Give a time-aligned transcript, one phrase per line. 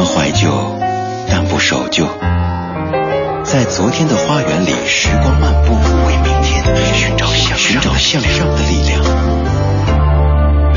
[0.00, 0.48] 么怀旧，
[1.28, 2.06] 但不守旧。
[3.44, 5.74] 在昨天的花园里，时光漫步，
[6.06, 8.98] 为明天寻找向寻找向上的力量。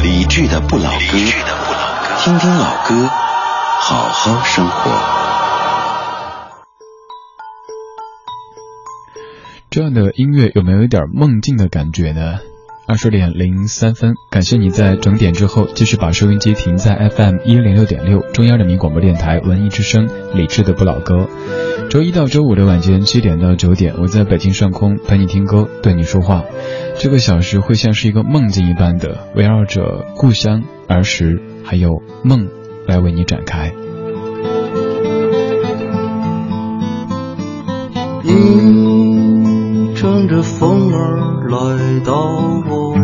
[0.03, 1.17] 理智的不老歌，
[2.19, 3.07] 听听老歌，
[3.79, 4.91] 好好生活。
[9.69, 12.39] 这样的音乐有没有一点梦境的感觉呢？
[12.85, 21.29] 二十点零三分，感谢你在整点之后继续把收音机停在 FM 一零六点六，中央人民广播电台文艺之声，理智的不老歌。
[21.89, 26.43] 周一到周五的晚间七点到九点，我在北京上空陪你听歌，对你说话。
[26.99, 32.49] 这个小时会像是一个梦境一般的，围绕着故乡、儿时还有梦
[32.85, 33.73] 来为你展开。
[40.13, 42.13] 乘着风儿来到
[42.69, 42.95] 我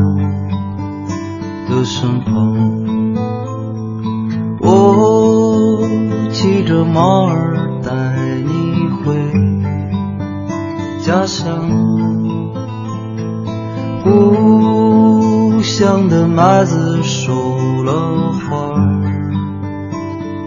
[1.68, 2.56] 的身旁，
[4.60, 5.82] 我
[6.32, 7.90] 骑着马儿带
[8.46, 9.16] 你回。
[11.02, 11.68] 家乡，
[14.04, 17.34] 故乡的麦子熟
[17.84, 19.32] 了，花儿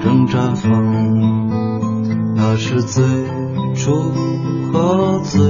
[0.05, 0.71] 正绽放。
[2.37, 3.03] 那是最
[3.75, 4.13] 初
[4.73, 5.41] 和最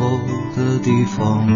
[0.00, 0.18] 后
[0.56, 1.46] 的地方。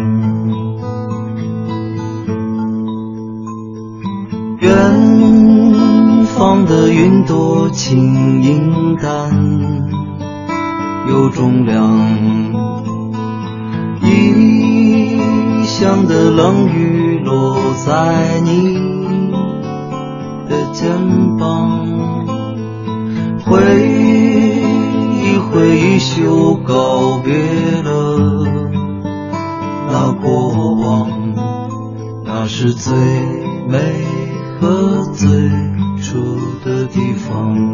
[4.59, 9.31] 远方的云朵轻盈淡，
[11.09, 11.83] 有重量。
[14.01, 18.75] 异乡的冷雨落在你
[20.47, 20.87] 的肩
[21.39, 21.71] 膀，
[23.43, 23.59] 挥
[25.23, 27.33] 一挥衣袖，告别
[27.83, 28.04] 了
[32.57, 32.93] 是最
[33.67, 33.77] 美
[34.61, 35.27] 和最
[36.01, 37.64] 初的地方。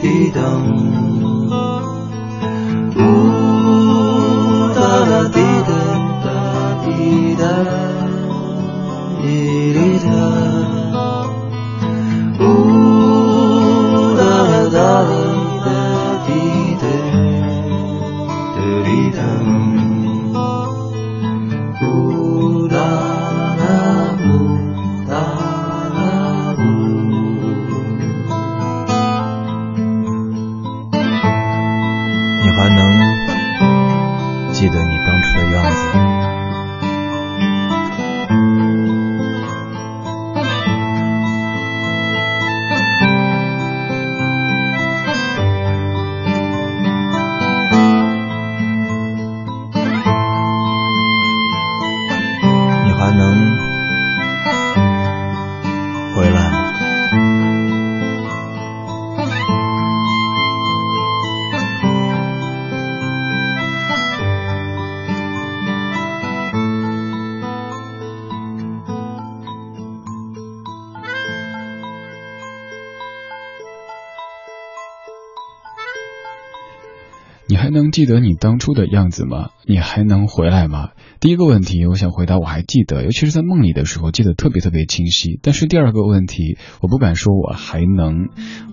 [0.00, 1.17] 一等。
[78.12, 79.50] 得你当初的样子吗？
[79.66, 80.90] 你还能回来吗？
[81.20, 85.38] 第一个问题，我想回答我还记得，尤其是在梦里的时候，记得特别特别清晰。
[85.42, 88.28] 但是第二个问题，我不敢说我还能。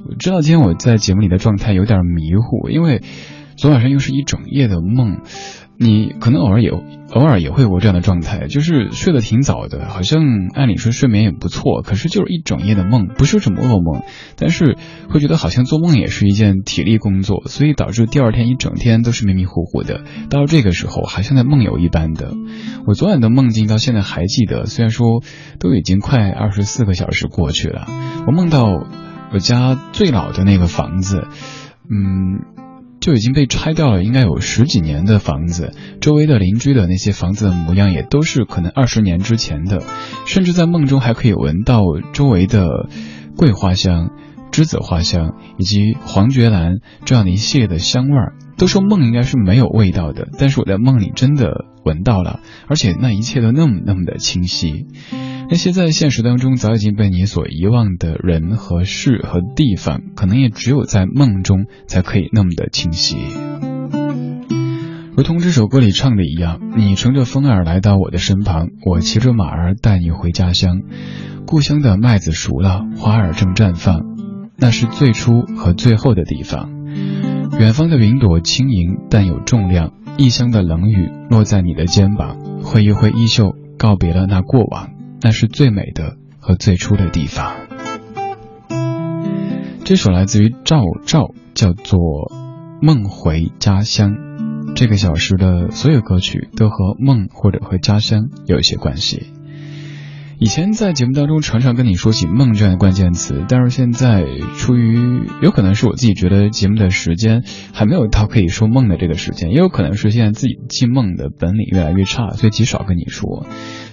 [0.07, 3.01] 我知道今天我在节目里的状态有点迷糊，因为
[3.57, 5.21] 昨晚上又是一整夜的梦。
[5.77, 10.21] 你可能偶尔也偶尔也会有过这样的状态，就是睡得挺早的，好像
[10.53, 14.03] 按理说睡眠也不错，可是就是一整夜的梦，不是什么噩梦，
[14.37, 14.77] 但是
[15.09, 20.03] 会觉得好像做梦也是一件体力工作，所以导致第二天一整天都是迷迷糊糊的。
[20.29, 22.33] 到这个时候，还像在梦游一般的。
[22.87, 25.21] 我昨晚的梦境到现在还记得，虽然说
[25.59, 27.87] 都已经快二十四个小时过去了，
[28.27, 28.65] 我梦到
[29.33, 31.27] 我家最老的那个房子，
[31.89, 32.54] 嗯。
[33.05, 39.83] 就已经被拆掉了，应该有十几年的房子，周围的邻居的那些房子的模样也都是可能二十年之前的，
[40.25, 42.89] 甚至在梦中还可以闻到周围的
[43.37, 44.09] 桂花香、
[44.51, 48.33] 栀子花香以及黄爵兰这样的一系列的香味儿。
[48.57, 54.87] 都说梦应该是没有味道的，但是我在梦里真的闻到了，而且那一切都那么那么的清晰。
[55.49, 63.15] 那些在现实当中早已经被你所遗忘的人和事和地方，可能也只有在梦中才可以那么的清晰。
[65.15, 70.81] 如同这首歌里唱的一样，你乘着风儿来到我的身旁，我骑着马儿带你回家乡。
[71.45, 74.01] 故乡的麦子熟了，花儿正绽放，
[74.57, 76.69] 那是最初和最后的地方。
[77.59, 84.94] 远方的云朵轻盈但有重量，异乡的冷雨落在你的肩膀，挥一挥衣袖，告别了那过往。
[85.21, 87.55] 那是最美的和最初的地方。
[89.83, 91.99] 这首来自于赵照，叫做
[92.81, 94.11] 《梦回家乡》。
[94.75, 99.34] 这个小时的所有歌曲都和梦或者和家乡有一些关系。
[100.45, 104.23] 以前在节目当中常常跟你说起梦这样的关键词，但是现在
[104.59, 107.41] 出于有可能是我自己觉得节目的时间
[107.73, 113.47] 还没有到可以说梦的这个时间，也有可能是现在自己记梦的本领越来越差，所以极少跟你说。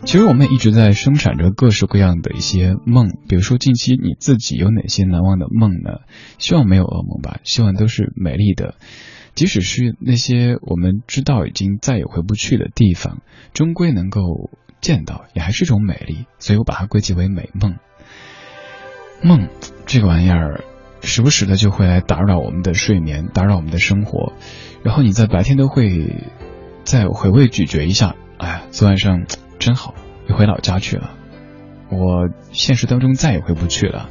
[0.04, 6.00] 其实我们也一直在生产着各式各样的一些梦，比如说近期你自己有哪些难忘的梦呢？
[6.36, 8.74] 希望没有噩梦吧，希望都是美丽的。
[9.34, 13.22] 即使是那些我们知道已经再也回不去的地方，
[13.54, 14.50] 终归能够。
[14.82, 17.76] 见到也还是一种美丽，所以我把它归结为美梦。
[19.22, 19.48] 梦
[19.86, 20.64] 这个玩意儿，
[21.00, 24.32] 时不时的就会来打扰我们的睡眠，打扰我们的生活。
[24.82, 26.26] 然后你在白天都会
[26.84, 29.24] 再回味咀嚼一下，哎呀，昨晚上
[29.60, 29.94] 真好，
[30.28, 31.14] 又回老家去了。
[31.88, 34.08] 我现实当中再也回不去了，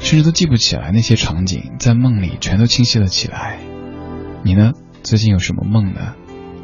[0.00, 3.58] 甚至都记不起来那些场景，在梦里全都清晰了起来。
[4.42, 4.72] 你呢？
[5.02, 6.14] 最近有什么梦呢？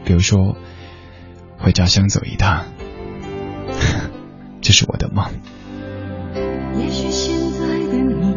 [0.05, 0.57] 比如说
[1.57, 2.67] 回家乡走一趟。
[4.61, 5.25] 这是我的梦。
[6.79, 8.35] 也许现在的你，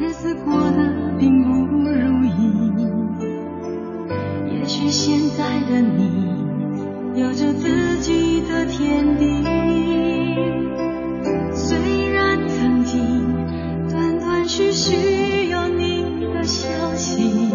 [0.00, 1.50] 日子过得并不
[1.90, 2.28] 如意。
[4.52, 9.42] 也许现在的你，有着自己的天地。
[11.54, 13.24] 虽然曾经
[13.90, 17.50] 断断续续有你的消息，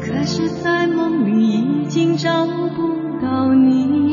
[0.00, 4.12] 可是，在梦里已经找不到你。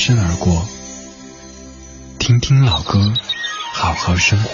[0.00, 0.64] 身而过。
[2.18, 3.12] 听听老歌，
[3.74, 4.46] 好好生活。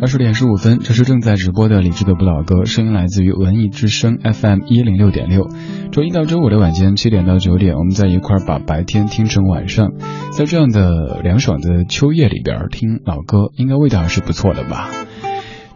[0.00, 5.48] 二十点十五分，这是正在直播的李志的不老歌，声音来自于文艺之声 FM 一零六点六。
[5.90, 9.90] 周一到周五的晚间七点到九点，我们在一块把白天听成晚上，
[10.36, 14.90] 在这样的凉爽的秋夜里边听老歌，应该味道还是不错的吧？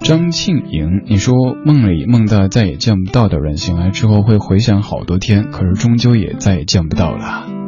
[0.00, 7.59] 张庆莹，你说梦里梦到再也见不到的人，醒来之后会回想好多天，可是终究也再也见不到了。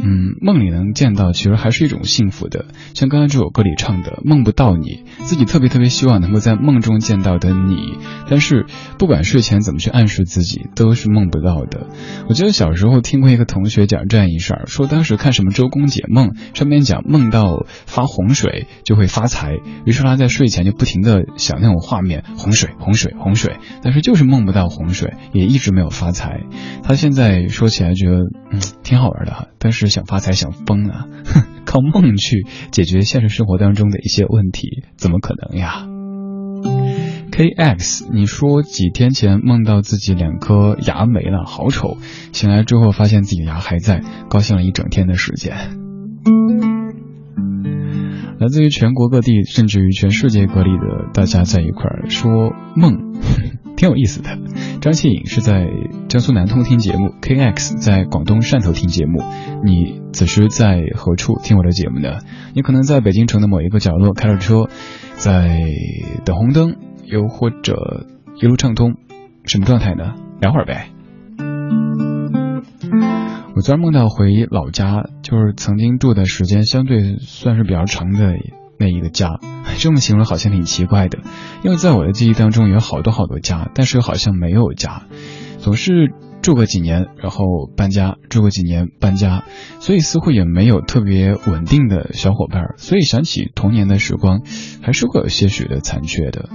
[0.00, 2.66] 嗯，梦里能见到，其实还是一种幸福的。
[2.94, 7.98] 像刚才这首歌里唱的，梦不到你自己特别特别希望能够在梦中见到的你，
[8.30, 11.88] 但是不管睡前怎么去暗示自己，都是梦不到的。
[12.28, 26.42] 我记得小时候听过一个同学讲这样一事儿，说当时看什么周公解梦，上面讲梦到发洪水就会发财，于是他在睡前就不停的想那种画面，洪水洪水洪水，但是就是梦不到洪水，也一直没有发财。
[26.84, 28.18] 他现在说起来觉得
[28.52, 29.87] 嗯挺好玩的哈，但是。
[29.88, 31.06] 想发财想疯了，
[31.66, 35.86] 靠梦去解决现实生活当中的一些问题，怎么可能呀
[37.30, 41.96] ？K X，你说几天前梦到自己两颗牙没了，好丑。
[42.32, 45.56] 醒来之后发现自己牙还在，高兴了一整天的时间。
[48.40, 53.12] 来自于全国各地，甚至于全世界各地的大家在一块儿说梦。
[53.78, 54.36] 挺有意思的，
[54.80, 55.68] 张庆颖是在
[56.08, 59.22] 江苏南通听节目，K X 在广东汕头听节目。
[59.64, 62.18] 你此时在何处听我的节目呢？
[62.54, 64.68] 你可能在北京城的某一个角落开着车，
[65.14, 65.60] 在
[66.24, 68.08] 等红灯，又或者
[68.42, 68.94] 一路畅通，
[69.44, 70.14] 什么状态呢？
[70.40, 70.90] 聊会儿呗。
[73.54, 78.34] 我昨儿梦到回老家，就是曾经住的时间相对算是比较长的。
[78.78, 79.40] 那一个家，
[79.78, 81.18] 这么形容好像挺奇怪的，
[81.62, 85.02] 因为在我的记忆当中有好多好多家，但是又好像没有家，
[85.58, 87.44] 总是住个几年，然后
[87.76, 89.44] 搬家，住个几年搬家，
[89.80, 94.42] 所以似乎也没有特别稳定的小伙伴，所以想起童年的时光，
[94.82, 96.48] 还是会有些许的残缺的。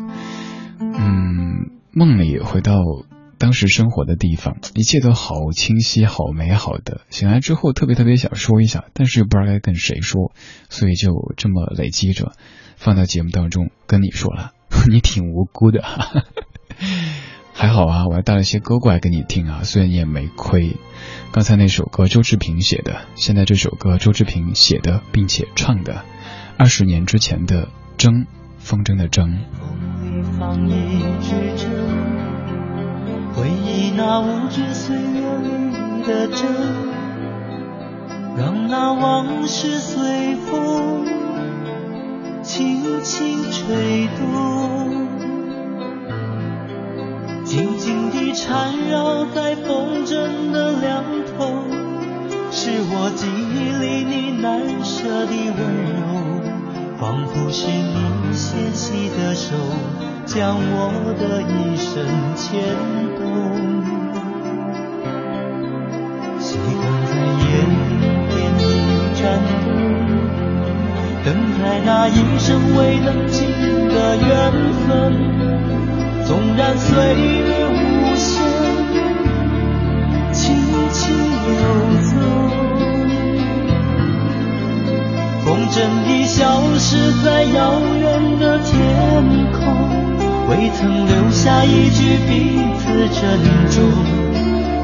[0.80, 2.76] 嗯，梦里回到。
[3.38, 7.02] 当时生活的地方，一切都好清晰、好美好的。
[7.10, 10.32] 醒来之后，特别特别想说一下，但是又不知道该跟谁说，
[10.70, 12.32] 所以就这么累积着，
[12.78, 14.52] 放到节目当中跟你说了。
[14.90, 15.84] 你挺无辜的，
[17.54, 20.78] 还好啊，我还带了些歌过来给你听啊，虽然你也没亏。
[21.32, 26.04] 刚才那首歌周志平写的，现在这首歌周志平写的并且唱的，
[26.58, 28.26] 二十年之前的筝，
[28.58, 29.38] 风筝的筝。
[33.36, 36.46] 回忆那无知岁月里的真，
[38.38, 41.06] 让那往事随风
[42.44, 45.08] 轻轻吹动，
[47.44, 51.64] 静静地缠绕在风筝的两头，
[52.52, 55.60] 是我记忆里你难舍的温
[55.90, 56.02] 柔，
[57.00, 59.56] 仿佛是你纤细的手。
[60.34, 61.94] 将我的一生
[62.36, 62.58] 牵
[63.20, 63.22] 动，
[66.40, 67.74] 习惯在夜里
[68.34, 68.66] 点一
[69.14, 69.22] 盏
[69.62, 69.70] 灯，
[71.24, 71.28] 等
[71.62, 73.46] 待那一生未能尽
[73.90, 74.28] 的缘
[74.88, 74.90] 分。
[76.26, 78.34] 纵然岁月无声，
[80.32, 80.42] 轻
[80.90, 81.00] 轻
[81.46, 81.62] 游
[82.02, 82.12] 走，
[85.46, 86.42] 风筝已消
[86.80, 88.74] 失在遥远的天
[89.52, 90.03] 空。
[90.56, 93.22] 未曾留下一句彼此珍
[93.72, 93.90] 重，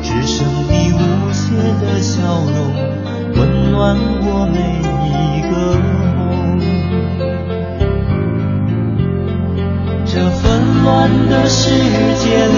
[0.01, 0.97] 只剩你无
[1.31, 2.73] 邪的笑容，
[3.35, 3.39] 温
[3.71, 4.57] 暖我每
[5.13, 5.53] 一个
[6.17, 6.59] 梦。
[10.07, 10.43] 这纷
[10.83, 10.87] 乱
[11.29, 11.69] 的世
[12.17, 12.57] 界里，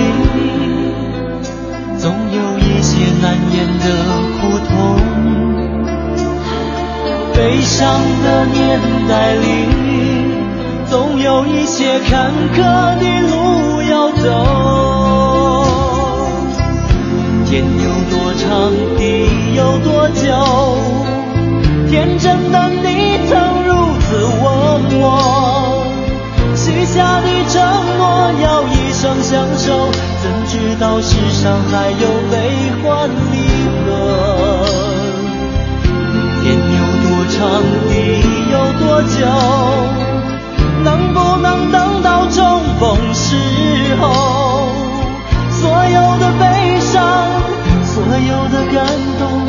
[1.98, 3.86] 总有一些难言的
[4.40, 4.72] 苦痛。
[7.36, 10.11] 悲伤的年代里。
[10.92, 12.58] 总有一些坎坷
[13.00, 14.28] 的路要走，
[17.46, 19.00] 天有多长，地
[19.56, 20.28] 有多久？
[21.90, 23.72] 天真的你曾如
[24.02, 24.44] 此问
[25.00, 25.86] 我，
[26.58, 27.64] 许下的承
[27.98, 28.04] 诺
[28.44, 29.90] 要一生相守，
[30.22, 32.36] 怎知道世上还有悲
[32.84, 33.34] 欢离
[33.86, 33.88] 合？
[36.44, 37.40] 天有多长，
[37.88, 37.94] 地
[38.52, 39.16] 有多久？
[40.84, 43.36] 能不能等到重逢时
[44.00, 44.68] 候，
[45.50, 47.04] 所有的悲伤，
[47.86, 48.86] 所有的感
[49.20, 49.41] 动，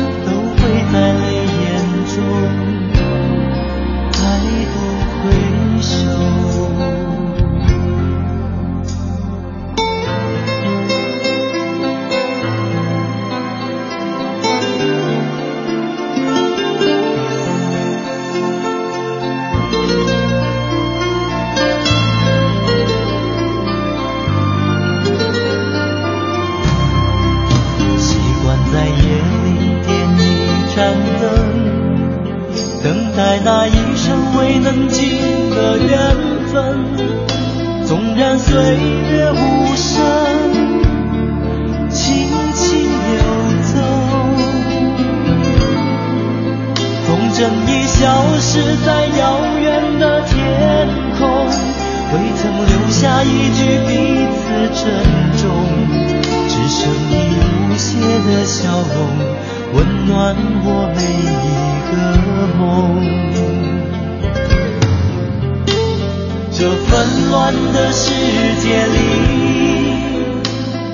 [68.63, 68.97] 界里，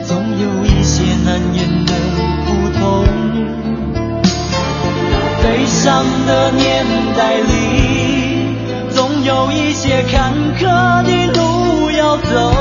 [0.04, 1.94] 总有一些难言的
[2.48, 2.48] 苦
[2.80, 3.06] 痛。
[5.44, 6.84] 悲伤的年
[7.16, 8.56] 代里，
[8.90, 10.64] 总有一些坎坷
[11.04, 12.59] 的路要走。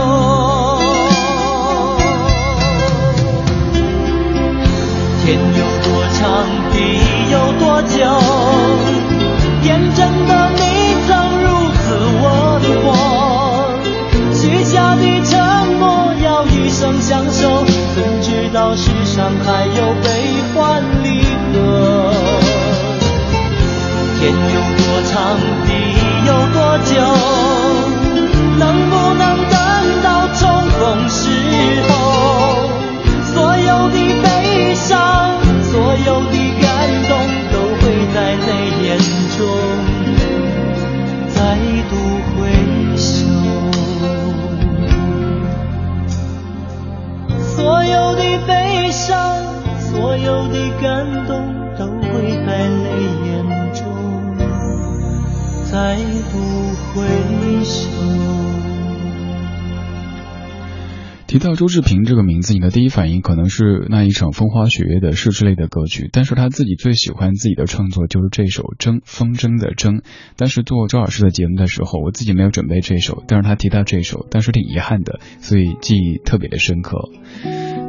[61.58, 66.08] 周志平这个名字，你的第一反应可能是那一场风花雪月的事之类的歌曲。
[66.12, 70.02] 但是他自己最喜欢自己的创作就是这首《筝》，风筝的筝。
[70.36, 76.96] 但是做周老师的节目的时候，我自己没有准备这首，但是他提到这首，但是挺遗憾的，所以记忆特别的深刻。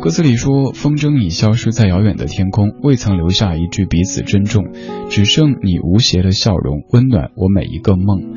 [0.02, 4.64] 歌词里说：“风筝已消失在遥远的天空，未曾留下一句彼此珍重，
[5.12, 8.34] 只剩你无邪的笑容，温暖我每一个梦。”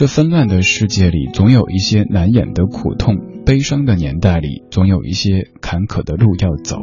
[0.00, 6.78] 这纷乱的世界里，总有一些难掩的苦痛；悲伤的年代里，总有一些坎坷的路要走。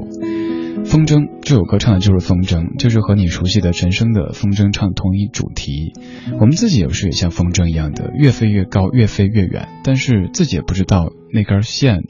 [0.86, 5.94] 风筝这首歌唱的就是风筝，就是和你熟悉的陈升的《风筝》唱同一主题。
[6.40, 12.04] 我们自己有时也像风筝一样的，越飞越高，越飞越远，但是自己也不知道那根线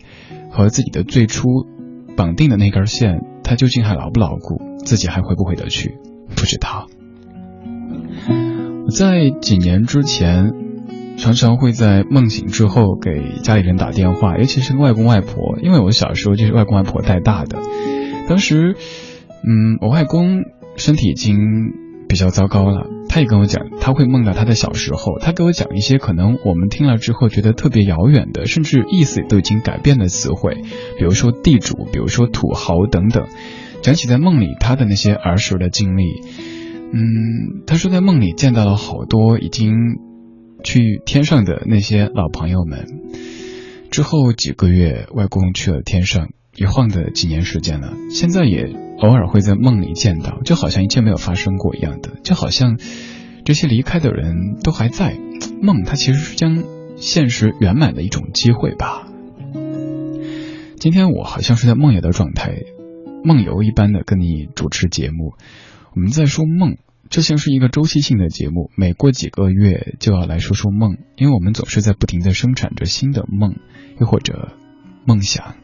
[0.52, 1.48] 和自己的最初
[2.18, 5.96] 绑定的那根线，它究竟还牢不牢固，自己还回不回得去，
[6.36, 6.88] 不知道。
[8.84, 10.67] 我在几年之前。
[11.18, 17.60] 常常会在梦醒之后给家里人打电话，尤其是外公外婆，因为我小时候就是外公外婆带大的。
[18.30, 18.76] 当时，
[19.44, 20.44] 嗯，我外公
[20.76, 21.38] 身体已经
[22.08, 30.62] 比较糟糕了，他也跟我讲，他会梦到他的小时候，他给我讲一些可能我们听了之后觉得特别遥远的，甚至意思都已经改变的词汇，
[31.00, 33.26] 比如说地主，比如说土豪等等。
[33.82, 36.04] 讲起在梦里他的那些儿时的经历，
[36.94, 39.74] 嗯，他说在梦里见到了好多已经。
[40.64, 42.88] 去天上的那些老朋友们，
[43.92, 47.94] 之后几个月，外公去了天上，一晃的几年时间了。
[48.10, 52.78] 现在也偶尔会在梦里见到，就好像一切没有发生过一样的，就好像
[53.46, 55.18] 这些离开的人都还在。
[55.62, 56.64] 梦，它其实是将
[56.96, 59.08] 现实圆满的一种机会吧。
[60.80, 62.54] 今天我好像是在梦游的状态，
[63.24, 65.34] 梦游一般的跟你主持节目，
[65.96, 66.78] 我们在说梦。
[67.10, 73.56] 这像是一个周期性的节目，每过几个月就要来说说梦，因为我们总是在不停的生产着新的梦，
[74.00, 74.54] 又或者
[75.06, 75.56] 梦想。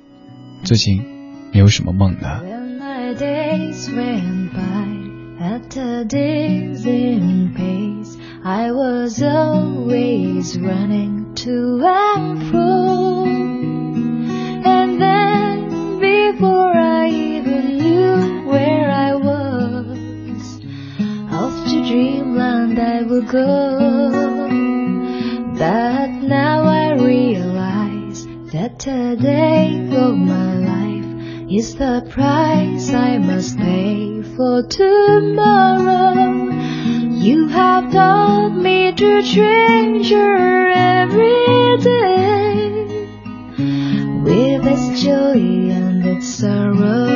[0.64, 1.04] 最近
[1.52, 2.42] 你有什么梦呢
[23.22, 24.50] ？dreamland I would go.
[25.58, 31.06] But now I realize that today of my life
[31.52, 36.50] is the price I must pay for tomorrow.
[37.12, 43.08] You have taught me to treasure every day
[44.24, 47.08] with its joy and its sorrow.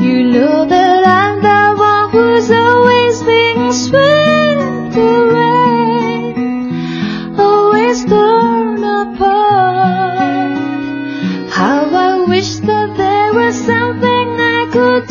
[0.00, 0.81] You know that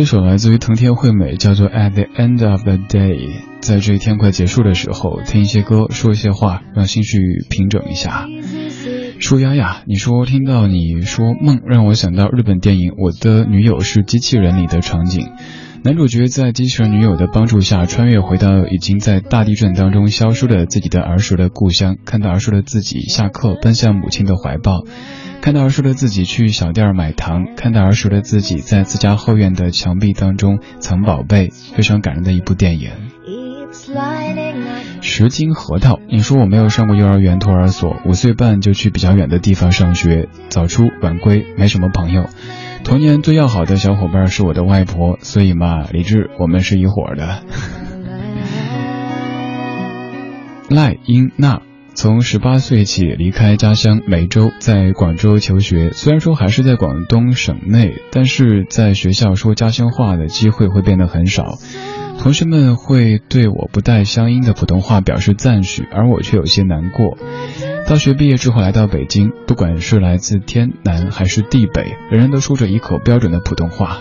[0.00, 3.16] 这首来自于藤田惠美，叫做《At the End of the Day》。
[3.60, 7.18] 在这一天快结束的时候，听一些歌，说一些话，让心绪
[7.50, 8.26] 平整一下。
[9.18, 15.26] 舒丫丫，你说听到你说梦，让我想到日本电影《我的女友是机器人》里的场景。
[15.84, 24.82] 男主角在机器人女友的帮助下，穿越回到已经在大地震当中消失的自己的儿时的故乡，看到儿时的自己下课奔向母亲的怀抱，
[25.40, 32.90] 看到儿时的自己去小店买糖，看到儿时的自己在自家后院的墙壁当中藏宝贝，非常感人的一部电影。
[35.00, 42.26] 十斤核桃，你说我没有上过幼儿园托儿所，五岁半就去比较远的地方上学，早出晚归，没什么朋友。
[42.84, 47.42] 童年最要好的小伙伴是我的外婆，所以嘛，李志我们是一伙的。
[50.68, 51.62] 赖英娜
[51.94, 55.90] 从十八岁起离开家乡梅州，在广州求学。
[55.92, 61.58] 虽然说还是在广东省内，但是在学校说家乡话的机会会变得很少。
[62.18, 67.16] 同学们会对我不带乡音的普通话表示赞许，而我却有些难过。
[67.86, 73.98] 大学毕业之后来到北京，不管是来自天南还是地北，人人都说着一口标准的普通话。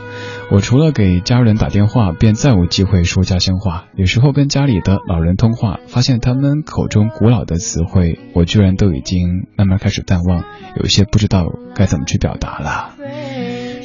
[0.51, 3.85] 我除了给家人打电话，便再无机会说家乡话。
[3.95, 10.43] 有时候跟家里的老人通话，发现他们口中古老的词汇，我居然都已经慢慢开始淡忘，
[10.75, 12.95] 有些不知道该怎么去表达了。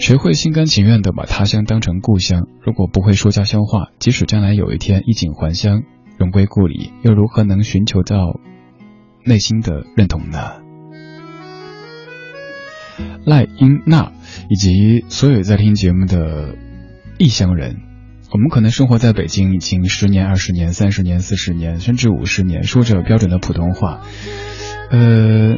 [0.00, 2.46] 谁会心甘情愿地把他乡当成故乡？
[2.62, 5.82] 如果不会说家乡话，即使将来有一天衣锦还乡，
[6.16, 8.40] 荣归故里，又如何能寻求到
[9.22, 10.63] 内心的认同呢？
[13.24, 14.12] 赖英娜
[14.48, 16.54] 以及所有在听节目的
[17.18, 17.76] 异乡人，
[18.30, 24.00] 我们可能生活在北京已经十年、二十年、三十年、四十年，甚至五十年，说着标准的普通话，
[24.90, 25.56] 呃。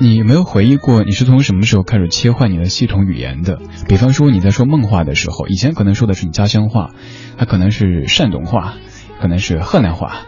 [0.00, 3.58] 你有没有回忆过，你是从什么时候开始切换你的系统语言的？
[3.88, 6.90] 比方说你在说梦话的时候，以前可能说的是你家乡话，
[7.36, 8.76] 它可能是山东话，
[9.20, 10.20] 可能是河南话，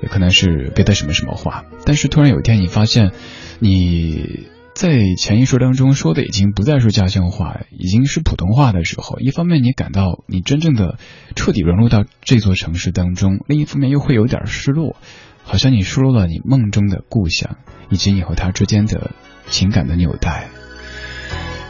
[0.00, 1.64] 也可能是别的什么什么话。
[1.84, 3.10] 但是突然有一天你发现，
[3.58, 4.46] 你
[4.78, 10.98] 在潜意识当中说的已经不再是家乡话，已经是普通话的时候，一方面你感到你真正的
[11.34, 14.94] 彻底融入到这座城市当中，另一方面又会有点失落。
[15.42, 17.56] 好像你输入了你梦中的故乡，
[17.90, 19.10] 以及你和他之间的
[19.50, 20.46] 情感的纽带。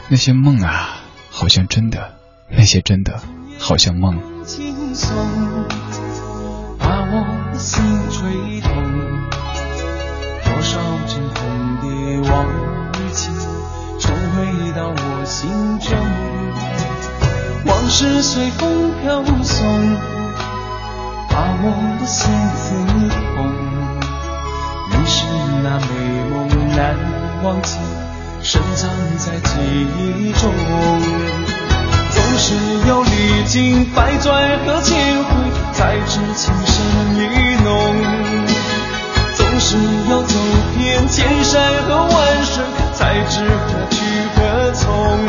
[0.09, 2.11] 那些梦啊，好像真的；
[2.51, 3.23] 那些真的，
[3.57, 4.19] 好像梦。
[10.43, 11.43] 多少阵痛
[11.81, 12.78] 的往
[13.13, 13.33] 情，
[13.99, 15.89] 重回到我心中。
[17.65, 19.65] 往事随风飘送，
[21.29, 21.63] 把我
[21.99, 22.67] 的心刺
[23.09, 23.51] 痛。
[24.91, 25.25] 你是
[25.63, 25.87] 那美
[26.31, 26.37] 梦
[26.75, 26.79] 难
[27.43, 27.77] 忘记，
[28.41, 29.49] 深藏在记
[29.97, 30.41] 忆中。
[32.11, 32.55] 总是
[32.87, 35.29] 要历经百转和千回，
[35.73, 36.75] 才知情深
[37.17, 37.23] 意
[37.63, 37.88] 浓。
[39.69, 40.33] 总是要走
[40.75, 42.63] 遍千山和万水，
[42.95, 44.01] 才知何去
[44.35, 45.28] 何从。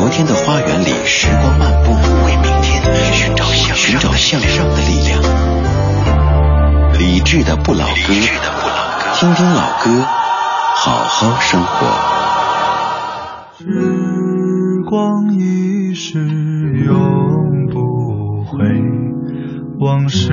[0.00, 1.92] 昨天的花园里，时光漫步，
[2.24, 2.82] 为明天
[3.12, 5.20] 寻找向寻找向上的力量。
[6.98, 7.92] 理智的不老歌，
[9.14, 9.90] 听听老歌，
[10.74, 11.86] 好好生活。
[13.58, 16.18] 时光一逝
[16.86, 18.56] 永不回，
[19.80, 20.32] 往事。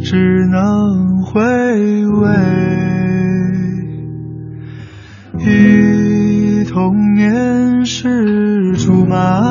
[0.00, 1.40] 只能回
[2.06, 2.28] 味，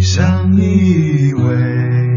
[0.00, 2.09] 相依偎。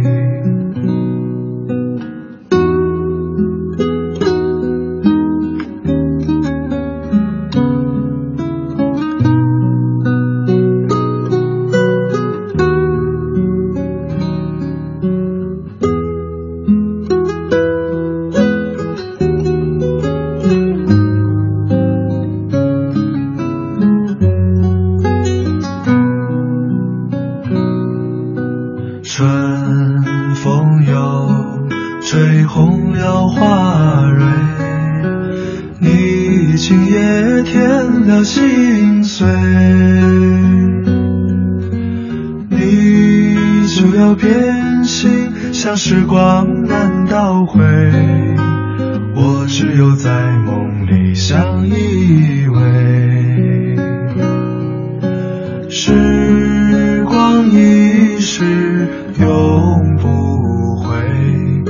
[59.33, 61.62] 永不回，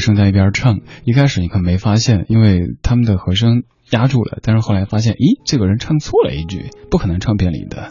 [0.00, 7.90] 声在一边唱，一开始你可能没发现，因为他们的和声压住了，但是后来发现，咦，这个人唱错了一句，不可能唱片里的。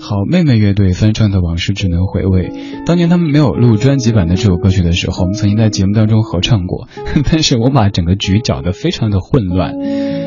[0.00, 2.52] 好妹妹乐队翻唱的往事只能回味。
[2.84, 6.88] 当年他们没有录专辑版的这首歌曲的时候，我们曾经在节目当中合唱过，
[7.30, 9.72] 但是我把整个局搅得非常的混乱。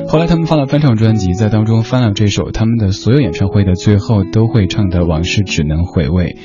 [0.09, 6.37] 后来他们发了翻唱专辑，在当中翻了这首他们的所有演唱会的最后都会唱的往事只能回味。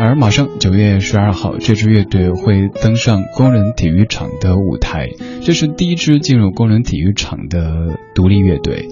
[0.00, 5.10] 而马上九月十二号，这支乐队会登上工人体育场的舞台，
[5.42, 8.88] 这是第一支进入工人体育场的独立乐队。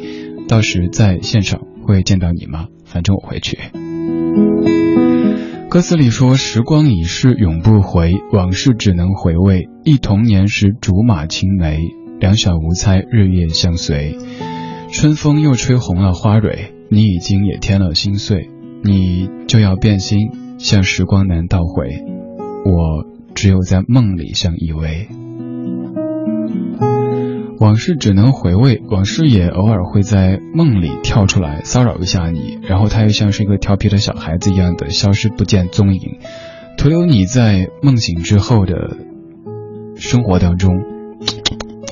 [0.48, 2.66] 到时在现场会见到你吗？
[2.84, 3.58] 反正我会去。
[5.68, 9.68] 歌词里说：“时光已逝永不回，往事只能回味。
[9.84, 11.78] 忆童年时竹马青梅，
[12.22, 14.16] 两小无猜日夜相随。
[14.92, 18.48] 春风又吹红了花蕊，你已经也添了心碎。
[18.84, 22.04] 你就要变心，像时光难倒回，
[22.64, 23.04] 我
[23.34, 25.08] 只有在梦里相依偎。”
[27.58, 36.18] 往事只能回味，往事也偶尔会在梦里跳出来骚扰一下你，然后他又像是一个调皮的小孩子一样的消失不见踪影，
[36.78, 38.96] 徒留你在梦醒之后的
[39.96, 40.84] 生活当中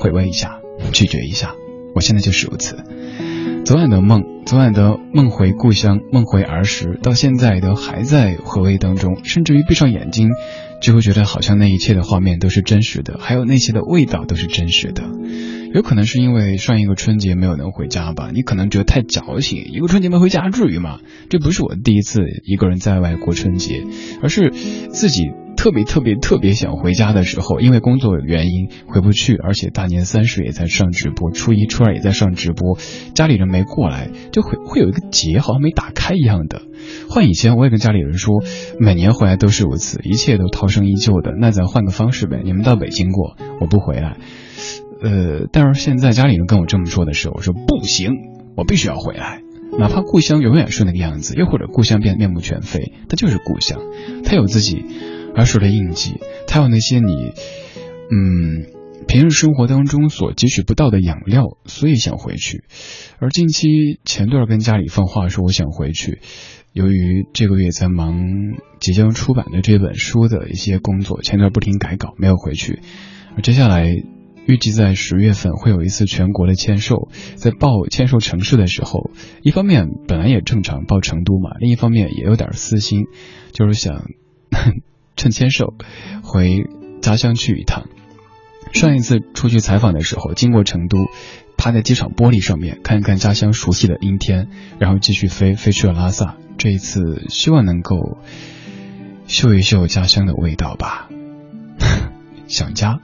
[0.01, 0.61] 回味一下，
[0.91, 1.53] 拒绝一下。
[1.93, 2.75] 我现在就是如此。
[3.63, 10.29] 昨晚的梦，昨晚的梦回故乡，梦回儿时，到现在都还在回味当中，甚至于闭上眼睛，
[10.81, 15.03] 就会觉得好像那一切的画面都是真实的，还有那些的味道都是真实的。
[15.75, 18.31] 有可能是因为上一个春节没有能回家吧？
[18.33, 20.97] 你可能觉得太矫情，一个春节没回家至于吗？
[21.29, 23.83] 这不是我第一次一个人在外过春节，
[24.23, 24.51] 而是
[24.89, 25.29] 自己
[25.61, 32.79] 特别特别特别想回家的时候，因为工作原因回不去，而且大年三十也在上直播，初一初二也在上直播，
[33.13, 36.63] 家里人没过来，就会会有一个结好像没打开一样的。
[37.07, 38.43] 换以前我也跟家里人说，
[38.79, 41.33] 每年回来都是如此，一切都涛声依旧的。
[41.39, 44.17] 那咱换个方式呗，你们到北京过，我不回来。
[45.03, 48.13] 呃，但是现在家里人跟我这么说的时候，我说不行，
[48.57, 49.43] 我必须要回来，
[49.77, 53.79] 哪怕故乡永远是那个样子，又或者故乡变面目全非，它就是故乡，
[54.25, 54.83] 它有自己
[55.35, 57.33] 儿时的印记，它有那些你，
[58.11, 58.65] 嗯，
[59.07, 62.63] 平日生活当中所汲取不到的养料，所以想回去。
[63.19, 63.67] 而近期
[64.05, 66.19] 前段跟家里放话说我想回去，
[66.73, 68.21] 由于这个月在忙
[68.79, 72.79] 即将出版的这本书的一些工作，前段不停改稿，没有回去，
[73.35, 73.87] 而接下来。
[74.47, 77.09] 预计在十月份会有一次全国的签售。
[77.35, 79.11] 在报签售城市的时候，
[79.43, 83.03] 一方面本来也正常报成都嘛，另一方面也有点私心，
[83.51, 84.09] 就是想
[85.21, 85.75] 趁牵手
[86.23, 86.65] 回
[86.99, 87.83] 家乡去一趟。
[88.73, 90.97] 上一次出去采访的时候，经过成都，
[91.57, 94.47] 趴在机场玻璃上面看一看家乡熟悉的阴天，
[94.79, 96.37] 然后继续飞飞去了拉萨。
[96.57, 98.17] 这一次希望能够
[99.27, 101.07] 嗅一嗅家乡的味道吧。
[102.47, 102.99] 想家，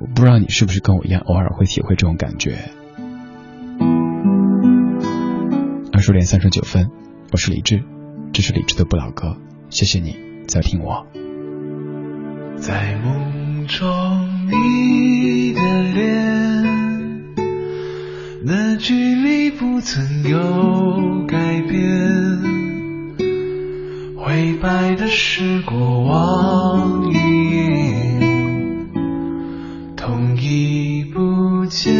[0.00, 2.58] 我不知道你是不是跟我一样，偶尔会体会这种感觉。
[5.92, 6.90] 二十点三十九分，
[7.30, 7.84] 我是李志，
[8.32, 9.36] 这是李志的不老歌，
[9.70, 10.16] 谢谢你
[10.48, 11.06] 在听我。
[12.66, 13.86] 在梦中，
[14.48, 15.60] 你的
[15.92, 16.64] 脸，
[18.42, 22.40] 那距离不曾有改变，
[24.16, 28.88] 灰白的是过往云烟，
[29.94, 31.94] 痛已不见，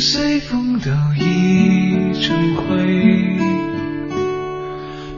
[0.00, 3.36] 随风都已成灰，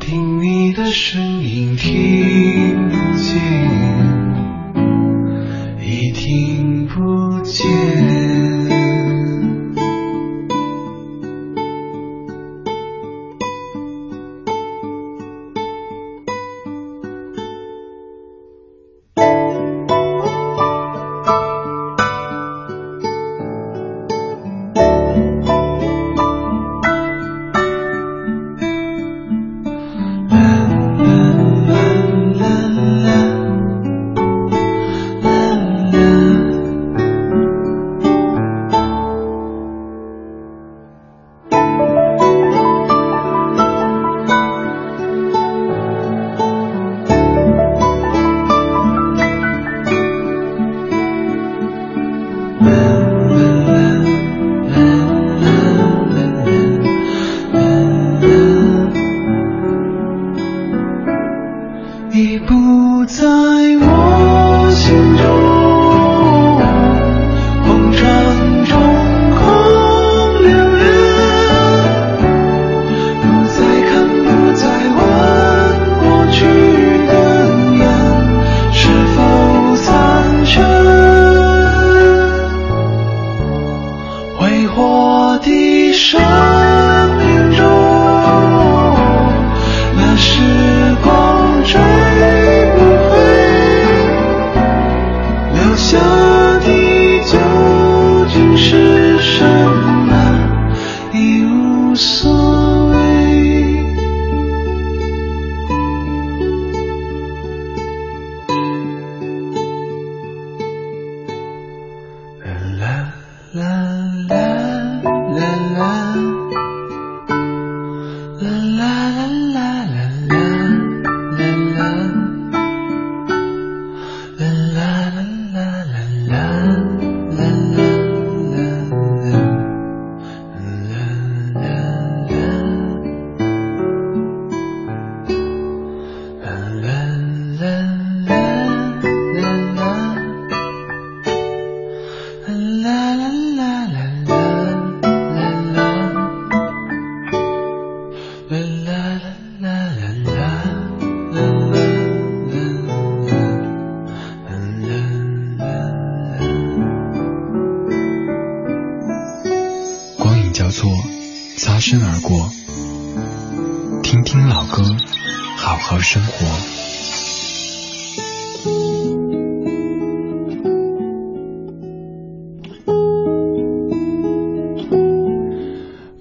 [0.00, 4.09] 听你的声音听不见，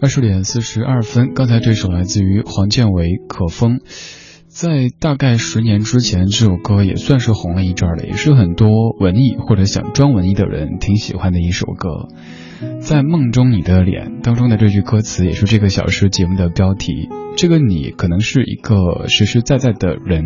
[0.02, 3.80] 二十点四十二分，刚才这首来自于黄建为《可风》，
[4.48, 12.08] 在大概十年之前，这首歌也算是红了一阵儿了，也是很多文艺或者想装文艺的人挺喜欢的一首歌。
[12.80, 17.10] 在梦中你的脸当中的这句歌词，也是这个小时节目的标题。
[17.36, 20.24] 这个你可能是一个实实在在的人，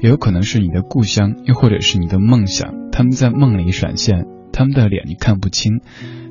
[0.00, 2.90] 也有可能是你的故乡，又或者是你的梦想。
[2.92, 5.80] 他们在梦里闪现，他们的脸你看不清，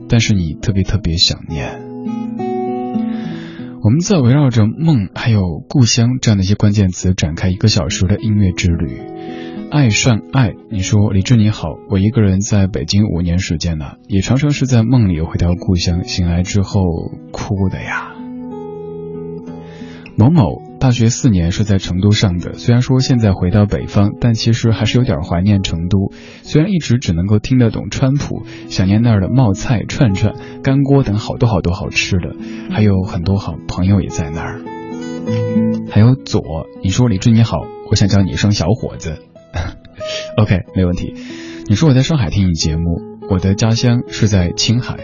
[0.08, 2.49] 但是你特别特别想念。
[3.82, 9.00] 我们在围绕着梦还有故乡这样的一些关键词展开一个小时的音乐之旅。
[9.72, 16.82] 爱上爱，你说李志你好，我一个人在北京五年时间了，也常常是在梦里回到故乡，醒来之后
[17.32, 18.12] 哭的呀。
[20.18, 26.14] 某某大学四年是在成都上的，虽然说现在回到北方，但其实还是有点怀念成都。
[26.44, 32.34] 虽然一直只能够听得懂川普，想念那儿的冒菜、串串、干锅等好多好多好吃的，
[32.72, 34.62] 还有很多好朋友也在那儿。
[35.92, 36.42] 还有左，
[36.82, 37.58] 你说李志你好，
[37.92, 39.18] 我想叫你一声小伙子。
[40.38, 41.14] OK，没问题。
[41.68, 44.98] 你说我在上海听你节目，我的家乡是在青海。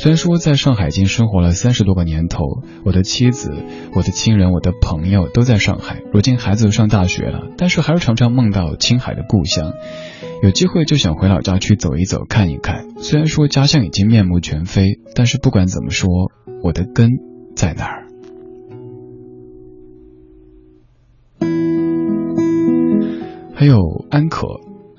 [0.00, 3.52] 虽然说在上海已经生活了三十多个年头，我的妻子、
[3.94, 6.00] 我的亲人、我的朋友都在上海。
[6.10, 9.74] 如今孩子都上大学了，但是还是常常梦到青海的故乡。
[10.42, 12.88] 有机会就想回老家去走一走、看一看。
[12.96, 16.08] 虽然说家乡已经面目全非，但是不管怎么说，
[16.62, 17.10] 我的根
[17.54, 18.06] 在哪儿？
[23.54, 23.76] 还有
[24.10, 24.46] 安可，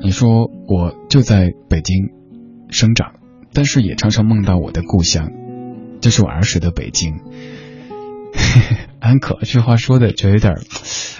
[0.03, 1.97] 你说我就在北京
[2.69, 3.13] 生长。
[3.53, 5.29] 但是也常常梦到我的故乡，
[6.01, 7.19] 这是我儿时的北京。
[8.99, 10.55] 安可这话说的就有点，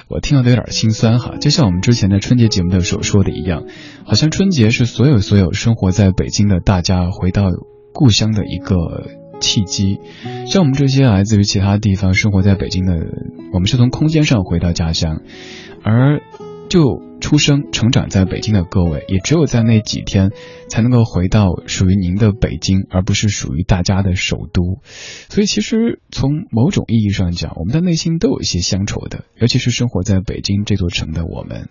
[0.08, 1.36] 我听了都有点心酸哈。
[1.42, 3.66] 就像我们之前的春节节目的所说的一样，
[4.06, 7.44] 好像春节是所有所有生活在北京的大家回到
[7.92, 8.76] 故乡的一个
[9.40, 10.00] 契机。
[10.48, 12.94] 像我们这些来自于其他地方生活在北京的，
[13.52, 15.22] 我们是从空间上回到家乡，
[15.84, 16.22] 而
[16.72, 17.12] 就。
[17.22, 20.32] 出生、成长在北京的各位，也只有在那几天，
[20.68, 24.82] 才能够回到属于您的北京，而不是属于大家的首都。
[25.30, 31.70] 所以，其实从某种意义上讲，我们的内心都有一些乡愁的，尤其是生活在北京这座城的我们。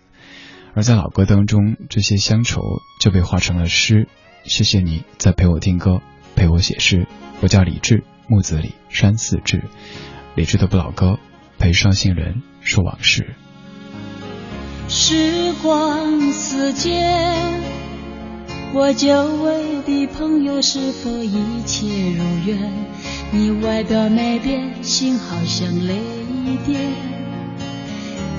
[0.73, 2.61] 而在老歌当中，这些乡愁
[3.01, 4.07] 就被化成了诗。
[4.45, 5.99] 谢谢你在陪我听歌，
[6.33, 7.07] 陪我写诗。
[7.41, 9.65] 我叫李志，木子李，山寺志。
[10.33, 11.19] 李志的不老歌，
[11.59, 13.35] 陪伤心人说往事。
[14.93, 17.63] 时光似箭，
[18.73, 19.07] 我久
[19.41, 22.59] 违的朋友是否一切如愿？
[23.31, 25.95] 你外表没变，心好像泪
[26.65, 26.91] 点。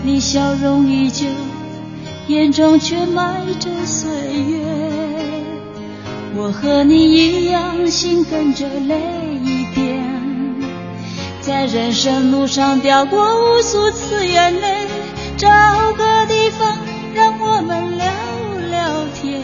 [0.05, 1.25] 你笑容依旧，
[2.29, 4.63] 眼中却埋着岁月。
[6.37, 8.95] 我和你一样，心跟着泪
[9.75, 10.05] 点，
[11.41, 14.87] 在人生路上掉过无数次眼泪。
[15.35, 15.49] 找
[15.95, 16.27] 个
[16.59, 16.79] 方
[17.15, 18.07] 让我们聊
[18.71, 19.43] 聊天，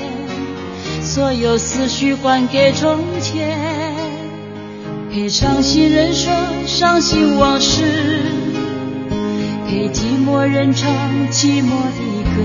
[1.02, 3.58] 所有思绪还给从前，
[5.12, 6.32] 陪伤心人说
[6.66, 7.82] 伤心往事，
[9.66, 10.92] 陪寂寞人唱
[11.30, 12.00] 寂寞的
[12.34, 12.42] 歌，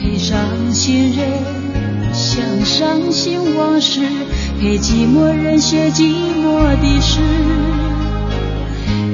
[0.00, 1.26] 陪伤心人
[2.12, 4.00] 想伤心往事，
[4.60, 7.20] 陪寂寞人写寂寞的诗。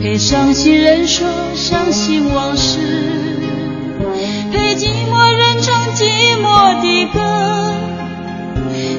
[0.03, 2.79] 陪伤心人说伤心往事，
[4.53, 7.21] 陪寂寞人唱寂寞的歌，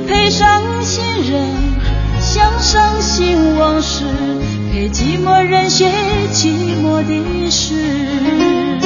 [0.08, 1.48] 陪伤心人
[2.20, 4.06] 想伤心往事，
[4.72, 5.92] 陪寂寞人写
[6.34, 8.85] 寂寞的诗。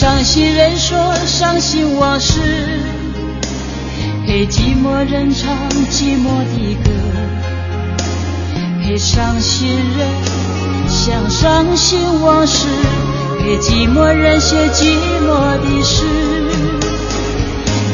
[0.00, 2.38] 伤心人说伤心往事，
[4.24, 5.52] 陪寂寞人唱
[5.90, 6.90] 寂寞的歌，
[8.80, 9.68] 陪伤心
[9.98, 10.08] 人
[10.88, 12.68] 想伤心往事，
[13.40, 14.94] 陪寂寞人写寂
[15.26, 16.04] 寞的诗，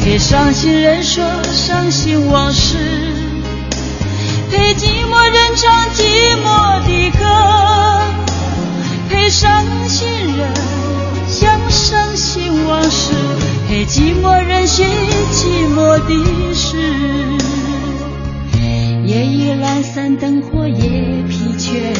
[0.04, 1.24] 陪伤心人说
[1.54, 2.76] 伤心往事，
[4.50, 7.24] 陪寂寞人唱寂寞的歌，
[9.08, 10.83] 陪伤心人。
[11.74, 13.12] 伤心往事，
[13.68, 14.86] 陪寂寞人心
[15.32, 16.76] 寂寞的事。
[19.04, 20.78] 夜已阑珊，灯火也
[21.28, 21.92] 疲倦，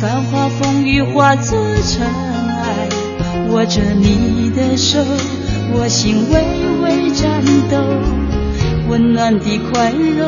[0.00, 1.58] 繁华风雨化作
[1.88, 2.88] 尘埃。
[3.50, 5.00] 握着你的手，
[5.72, 6.34] 我心微
[6.84, 7.76] 微颤抖，
[8.88, 10.24] 温暖的宽容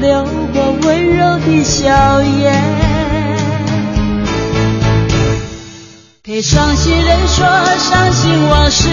[0.00, 2.83] 流过温柔的笑颜。
[6.26, 7.44] 陪伤心人说
[7.78, 8.88] 伤心往事，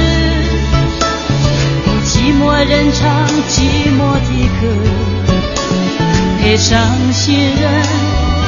[1.85, 4.27] 陪寂寞人唱寂寞的
[4.59, 4.67] 歌，
[6.41, 6.77] 陪伤
[7.13, 7.85] 心人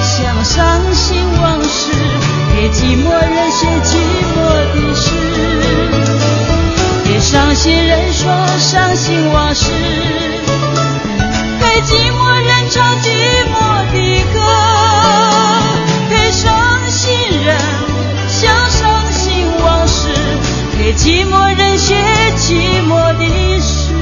[0.03, 1.93] 想伤心往事，
[2.51, 3.95] 陪寂寞人写寂
[4.36, 4.38] 寞
[4.75, 5.05] 的诗。
[7.05, 8.29] 陪伤心人说
[8.59, 9.71] 伤心往事，
[11.61, 13.07] 陪寂寞人唱寂
[13.47, 13.52] 寞
[20.84, 21.95] 陪寂寞人写
[22.36, 22.57] 寂
[22.89, 23.23] 寞的
[23.61, 23.93] 诗，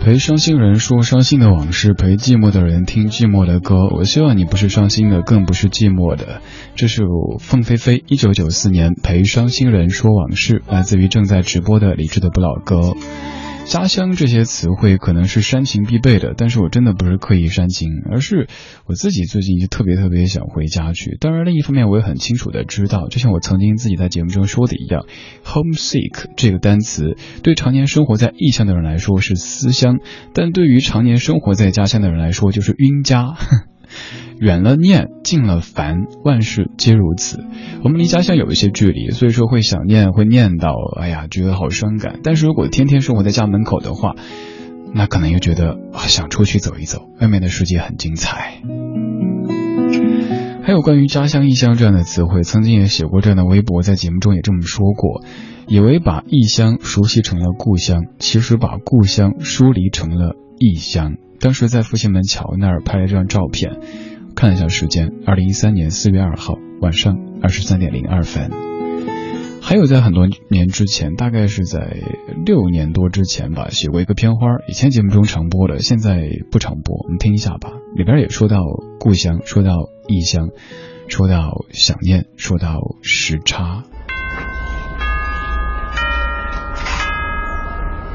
[0.00, 3.88] 陪伤心人说伤心的往事，陪寂寞的人听寂寞的歌。
[3.96, 6.40] 我希望你不是伤心的，更不是寂寞的。
[6.76, 7.02] 这是
[7.40, 12.94] 凤飞飞一九九四年陪伤心人说往事，来自于正在直播的理智的不老歌。
[13.68, 18.48] 家乡这些词汇可能是煽情必备的，但是我真的不是刻意煽情，而是
[18.86, 21.18] 我自己最近就特别特别想回家去。
[21.20, 25.04] 当然，另一方面我也很清楚的知道，就像我曾经自己在节目中说的一样
[25.44, 29.98] ，homesick 这个单词对常年生活在异乡的人来说是思乡，
[30.32, 33.36] 但对于常年生活在家乡的人来说就是晕家。
[34.40, 37.44] 远了念，近了烦，万事皆如此。
[37.82, 42.20] 我们离家乡有一些距离，所以说会想念，会念叨，哎呀，觉得好伤感。
[42.22, 44.14] 但是如果天天生活在家门口的话，
[44.94, 48.62] 那可能又觉得想出去走一走，外面的世界很精彩。
[50.62, 55.22] 还有关于家乡、异乡这样的词汇，曾经也写过这样的微博，在节目中也这么说过，
[55.66, 61.14] 以为把异乡熟悉成了故乡，其实把故乡疏离成了异乡。
[61.40, 63.78] 当时在复兴门桥那儿拍了这张照片，
[64.38, 68.52] 看一下时间，二零一三年四月二号晚上二十三点零二分。
[69.60, 71.96] 还有在很多年之前，大概是在
[72.46, 77.72] 六年多之前吧，写过一个片花，以前节目中常播的，现在不常播，我们听一下吧。
[77.96, 78.62] 里边也说到
[79.00, 79.72] 故乡，说到
[80.06, 80.50] 异乡，
[81.08, 83.82] 说到想念，说到时差。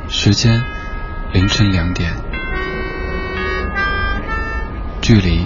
[0.07, 0.63] 时间
[1.33, 2.13] 凌晨两点。
[5.01, 5.45] 距离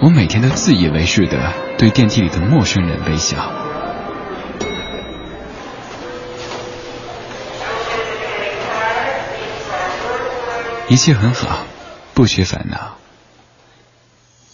[0.00, 3.52] 我每天都自以为是的对电梯里的陌生人微笑。
[10.88, 11.58] 一切很好，
[12.14, 12.96] 不缺烦恼。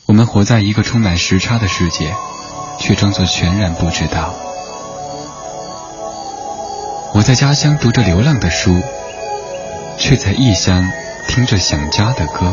[0.07, 2.12] 我们活在一个充满时差的世界，
[2.81, 4.35] 却装作全然不知道。
[7.14, 8.83] 我在家乡读着流浪的书，
[9.97, 10.91] 却在异乡
[11.29, 12.53] 听着想家的歌。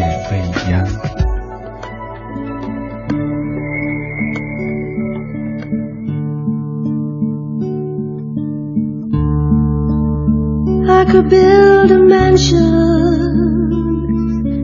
[11.11, 12.61] Could build a mansion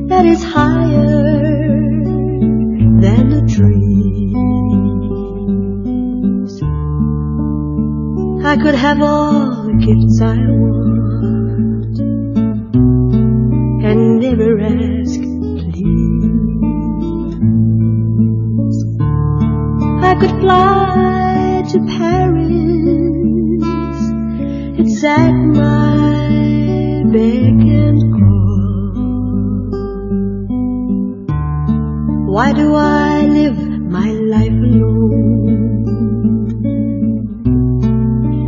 [0.07, 1.05] that is higher
[3.03, 3.83] than the trees.
[8.45, 11.99] I could have all the gifts I want
[13.89, 15.19] and never ask
[15.59, 15.97] please.
[20.01, 20.86] I could fly
[32.37, 33.57] Why do I live
[33.97, 35.63] my life alone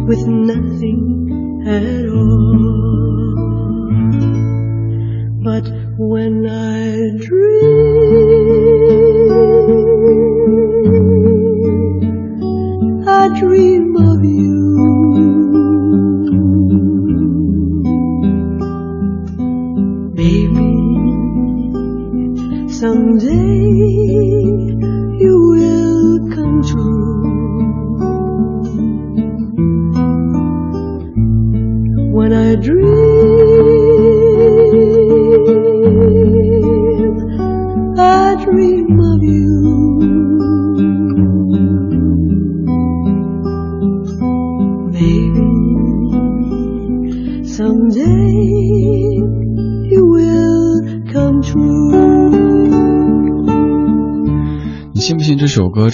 [0.06, 3.29] with nothing at all?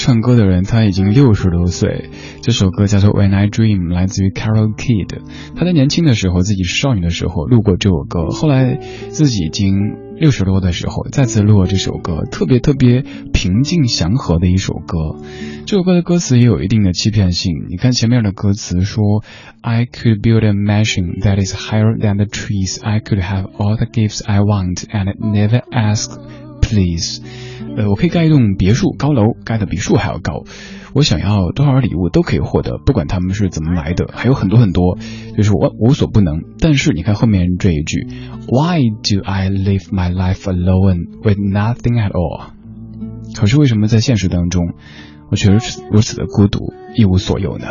[0.05, 2.11] 唱歌的人他已经六十多岁？
[2.43, 5.21] 这首歌叫做《When I Dream》，来自于 Carol Kid。
[5.55, 8.75] 他在年轻的时候，自己少女的时候录过这首歌，后来
[9.09, 13.03] 自己已经六十多的时候再次录了这首歌，特别特别
[13.33, 15.15] 平静祥和的一首歌。
[15.65, 17.65] 这首歌的歌词也有一定的欺骗性。
[17.67, 19.23] 你看前面的歌词说
[19.61, 22.79] ：“I could build a mansion that is higher than the trees.
[22.79, 26.15] I could have all the gifts I want and never ask
[26.65, 27.21] please。”
[27.77, 30.43] 呃，我可以盖一栋别墅高楼，盖的比树还要高。
[30.93, 34.97] 我想要多少礼物都可以获得，不管他们是怎么来的，还有很多很多，
[35.35, 36.39] 就是我无所不能。
[36.59, 38.07] 但是你看后面这一句
[38.47, 42.51] ，Why do I live my life alone with nothing at all？
[43.35, 44.73] 可是为什么在现实当中，
[45.29, 47.67] 我却如此如此的孤独，一无所有呢？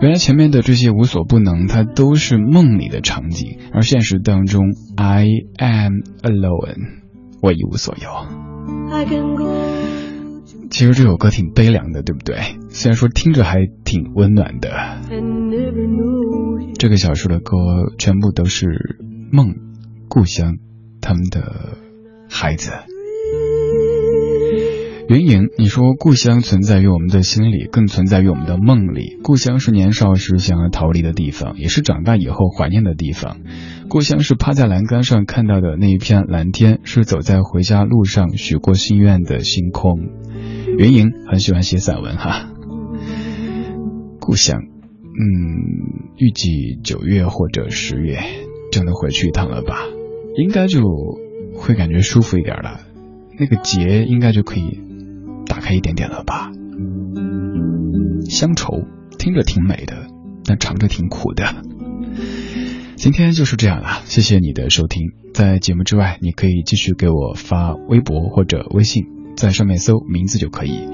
[0.00, 4.64] 原来前面的这些无所不能，它都是梦里的场景，而现实当中
[4.96, 6.98] ，I am alone，
[7.40, 8.08] 我一无所有。
[10.70, 12.36] 其实这首歌挺悲凉的，对不对？
[12.68, 14.70] 虽然说听着还挺温暖的。
[16.78, 17.56] 这个小说的歌
[17.98, 18.98] 全部都是
[19.32, 19.54] 梦、
[20.08, 20.58] 故乡，
[21.00, 21.78] 他们的
[22.28, 22.72] 孩子。
[25.08, 29.16] 云影，你说故乡存在于我们的心里，更存在于我们的梦里。
[29.22, 33.38] 故乡是年少时想要逃离的地方，也是长大以后怀念的地方。
[33.88, 39.98] 故乡是趴在栏杆上看到的那一片蓝天，是走在回家路上许过心愿的星空。
[40.76, 42.50] 云莹很喜欢写散文哈。
[44.20, 48.18] 故乡，嗯，预计九月或者十月
[48.70, 49.86] 就能回去一趟了吧？
[50.36, 50.82] 应该就
[51.54, 52.80] 会感觉舒服一点了，
[53.40, 54.80] 那个结应该就可以
[55.48, 56.52] 打开一点点了吧？
[58.28, 58.84] 乡愁
[59.18, 60.06] 听着挺美的，
[60.44, 61.44] 但尝着挺苦的。
[62.96, 65.12] 今天就是这样了，谢谢你的收听。
[65.32, 69.04] 在节目之外，你可以继续给我发微博或者微信。
[69.36, 70.88] 在上面搜名字就可以，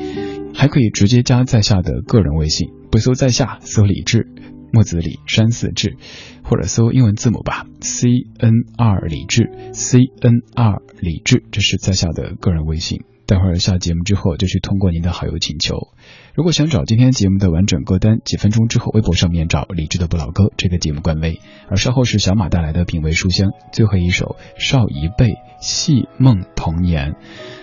[0.55, 4.29] 还可以直接加在下的个人微信，不搜在下，搜李志，
[4.71, 5.97] 木子李山寺志，
[6.43, 13.01] 或者搜英文字母吧，C N R 李志，C N R 李志，这是在下的个人微信。
[13.35, 15.89] 待会儿下节目之后就去通过您的好友请求。
[16.35, 21.41] 如果想找今天节目的完整歌单，几分钟之后微博上面找李智的不老歌这个节目官微。
[21.69, 27.17] 而稍后是小马带来的品味书香，最后一首少一辈戏梦童年。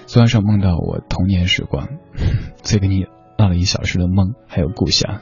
[0.07, 1.87] 昨晚上梦到我童年时光，
[2.63, 3.05] 所以给你
[3.37, 5.21] 闹了一小时的梦，还有故乡。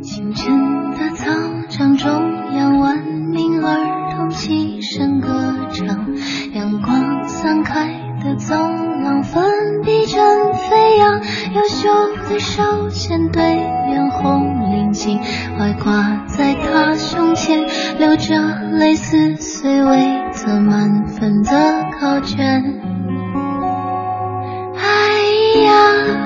[0.00, 0.63] 清晨
[11.54, 11.88] 优秀
[12.28, 15.20] 的少先队员红领巾
[15.56, 17.64] 外挂在他胸前
[17.96, 18.34] 流着
[18.72, 21.50] 泪撕碎未曾满分的
[22.00, 22.60] 考卷。
[24.76, 26.23] 哎呀